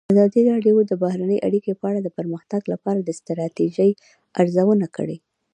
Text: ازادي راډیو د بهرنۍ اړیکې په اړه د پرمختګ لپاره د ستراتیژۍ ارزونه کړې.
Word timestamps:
ازادي 0.13 0.41
راډیو 0.49 0.75
د 0.85 0.91
بهرنۍ 1.03 1.39
اړیکې 1.47 1.71
په 1.79 1.85
اړه 1.89 1.99
د 2.03 2.09
پرمختګ 2.17 2.61
لپاره 2.73 2.99
د 3.01 3.09
ستراتیژۍ 3.19 3.91
ارزونه 4.41 4.87
کړې. 4.95 5.17